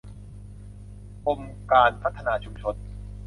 [1.25, 1.39] กรม
[1.71, 2.75] การพัฒนาชุมชน